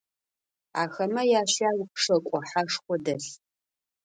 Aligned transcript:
Ахэмэ 0.81 1.23
ящагу 1.39 1.87
шэкӏо 2.01 2.39
хьэшхо 2.47 2.95
дэлъ. 3.03 3.31